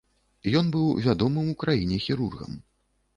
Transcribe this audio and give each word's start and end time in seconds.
Ён 0.61 0.69
быў 0.75 0.87
вядомым 1.07 1.51
у 1.51 1.53
краіне 1.65 1.99
хірургам. 2.07 2.57